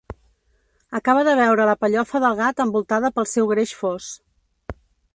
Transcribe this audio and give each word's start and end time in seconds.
Acaba 0.99 1.25
de 1.27 1.35
veure 1.41 1.69
la 1.71 1.77
pellofa 1.83 2.23
del 2.25 2.39
gat 2.41 2.65
envoltada 2.67 3.15
pel 3.19 3.31
seu 3.37 3.55
greix 3.55 3.79
fos. 3.83 4.13